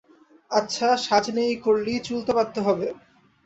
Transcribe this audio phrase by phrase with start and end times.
[0.51, 2.87] আচ্ছা, সাজ নাই করলি চুল তো বাঁধতে হবে!